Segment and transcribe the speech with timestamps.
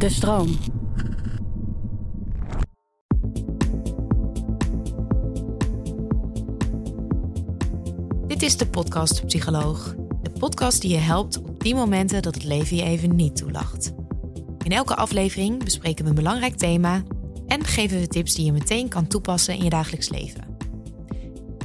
[0.00, 0.48] De stroom.
[8.26, 9.94] Dit is de podcast Psycholoog.
[10.22, 13.92] De podcast die je helpt op die momenten dat het leven je even niet toelacht.
[14.64, 17.02] In elke aflevering bespreken we een belangrijk thema
[17.46, 20.56] en geven we tips die je meteen kan toepassen in je dagelijks leven.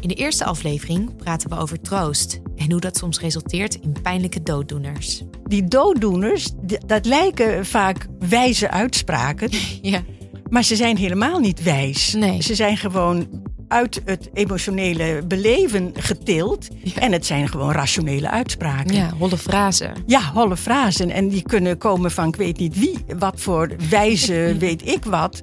[0.05, 4.43] In de eerste aflevering praten we over troost en hoe dat soms resulteert in pijnlijke
[4.43, 5.23] dooddoeners.
[5.43, 6.49] Die dooddoeners,
[6.85, 9.49] dat lijken vaak wijze uitspraken,
[9.81, 10.01] Ja.
[10.49, 12.13] maar ze zijn helemaal niet wijs.
[12.13, 12.41] Nee.
[12.41, 13.27] Ze zijn gewoon
[13.67, 16.67] uit het emotionele beleven getild.
[16.83, 17.01] Ja.
[17.01, 18.95] En het zijn gewoon rationele uitspraken.
[18.95, 19.93] Ja, holle frazen.
[20.05, 21.09] Ja, holle frasen.
[21.09, 25.41] En die kunnen komen van ik weet niet wie, wat voor wijze weet ik wat.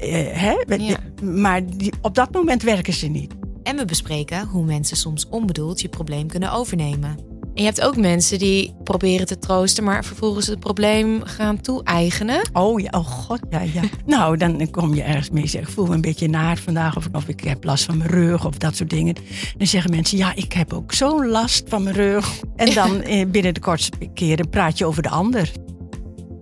[0.00, 0.54] Eh, hè?
[0.76, 0.96] Ja.
[1.22, 3.40] Maar die, op dat moment werken ze niet.
[3.62, 7.16] En we bespreken hoe mensen soms onbedoeld je probleem kunnen overnemen.
[7.54, 12.50] En je hebt ook mensen die proberen te troosten, maar vervolgens het probleem gaan toe-eigenen.
[12.52, 13.82] Oh ja, oh god, ja, ja.
[14.06, 16.96] nou, dan kom je ergens mee zeggen, ik voel me een beetje naar vandaag.
[16.96, 19.14] Of, of ik heb last van mijn rug of dat soort dingen.
[19.56, 22.40] Dan zeggen mensen, ja, ik heb ook zo'n last van mijn rug.
[22.56, 25.52] En dan eh, binnen de kortste keren praat je over de ander.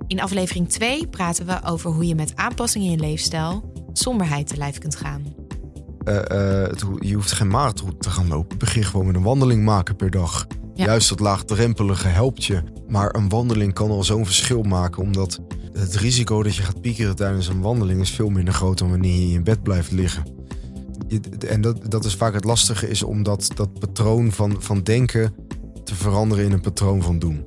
[0.06, 4.56] In aflevering 2 praten we over hoe je met aanpassingen in je leefstijl somberheid te
[4.56, 5.39] lijf kunt gaan.
[6.04, 8.58] Eh, eh, het je hoeft geen marathon te gaan lopen.
[8.58, 10.46] Begin gewoon met een wandeling maken per dag.
[10.74, 10.84] Ja.
[10.84, 12.62] Juist dat laagdrempelige helpt je.
[12.88, 15.02] Maar een wandeling kan al zo'n verschil maken.
[15.02, 15.40] Omdat
[15.72, 18.00] het risico dat je gaat piekeren tijdens een wandeling...
[18.00, 20.24] is veel minder groot dan wanneer je in bed blijft liggen.
[21.48, 25.34] En dat, dat is vaak het lastige, is om dat, dat patroon van, van denken
[25.84, 27.44] te veranderen in een patroon van doen.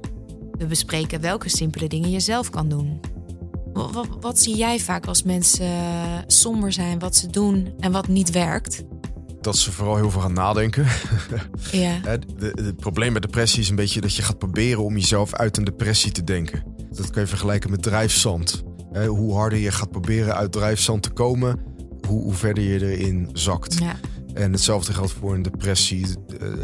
[0.51, 2.99] We bespreken welke simpele dingen je zelf kan doen.
[3.73, 7.91] Wa- wa- Wat, zie jij vaak als mensen eh, somber zijn, wat ze doen en
[7.91, 8.83] wat niet werkt?
[9.41, 10.85] Dat ze vooral heel veel gaan nadenken.
[11.71, 11.99] Ja.
[12.03, 15.63] Het probleem bij depressie is een beetje dat je gaat proberen om jezelf uit een
[15.63, 16.63] depressie te denken.
[16.91, 18.63] Dat kan je vergelijken met drijfzand.
[19.07, 21.59] Hoe harder je gaat proberen uit drijfzand te komen,
[22.07, 23.77] hoe, hoe verder je erin zakt.
[23.79, 23.95] ja.
[24.33, 26.05] En hetzelfde geldt voor een depressie.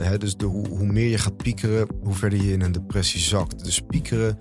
[0.02, 3.20] Eh, Dus de, hoe, hoe meer je gaat piekeren, hoe verder je in een depressie
[3.22, 3.64] zakt.
[3.64, 4.36] Dus piekeren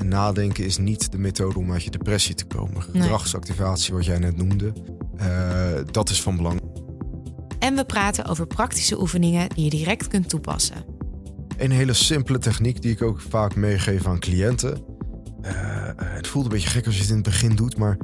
[0.00, 2.82] en nadenken is niet de methode om uit je depressie te komen.
[2.82, 4.72] Gedragsactivatie, wat jij net noemde,
[5.16, 5.26] eh,
[5.90, 6.60] dat is van belang.
[7.58, 10.84] En we praten over praktische oefeningen die je direct kunt toepassen.
[11.56, 14.84] Een hele simpele techniek die ik ook vaak meegeef aan cliënten.
[15.42, 17.98] Eh, eh, het voelt een beetje gek als je het in het begin doet, maar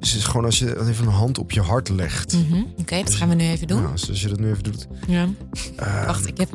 [0.00, 2.32] het is gewoon als je even een hand op je hart legt.
[2.32, 3.82] Mhm, Oké, dat gaan we nu even doen.
[3.82, 4.86] Ja, dus als je dat nu even doet.
[5.06, 5.28] Ja.
[5.76, 6.48] Ehm, Wacht, ik heb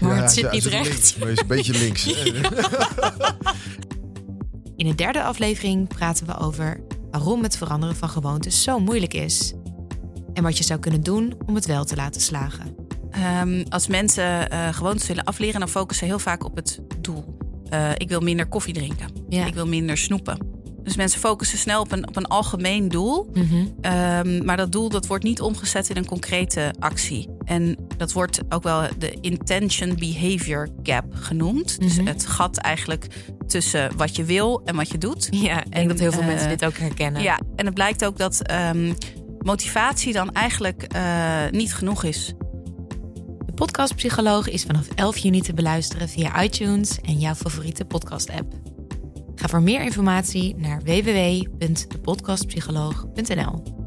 [0.00, 1.14] ja, het zit ja, niet recht.
[1.18, 2.04] het is een beetje links.
[4.80, 6.80] In de derde aflevering praten we over
[7.10, 9.52] waarom het veranderen van gewoontes zo moeilijk is.
[10.32, 12.74] En wat je zou kunnen doen om het wel te laten slagen.
[13.10, 17.38] Ehm, als mensen eh gewoontes willen afleren, dan focussen ze heel vaak op het doel.
[17.68, 19.08] Eh, ik wil minder koffie drinken.
[19.28, 19.46] Ja.
[19.46, 20.38] Ik wil minder snoepen.
[20.82, 23.30] Dus mensen focussen snel op een, op een algemeen doel.
[23.32, 23.66] Mhm.
[23.80, 27.28] Ehm, maar dat doel dat wordt niet omgezet in een concrete actie.
[27.50, 31.80] En dat wordt ook wel de intention behavior gap genoemd.
[31.80, 32.06] Dus Mhm.
[32.06, 33.06] het gat eigenlijk
[33.46, 35.28] tussen wat je wil en wat je doet.
[35.30, 37.22] Ja, ik denk En, dat heel veel eh, mensen dit ook herkennen.
[37.22, 38.92] Ja, en het blijkt ook dat ehm,
[39.38, 42.34] motivatie dan eigenlijk eh, niet genoeg is.
[43.46, 48.52] De podcast Psycholoog is vanaf 11 juni te beluisteren via iTunes en jouw favoriete podcast-app.
[49.34, 53.79] Ga voor meer informatie naar www.depodcastpsycholoog.nl.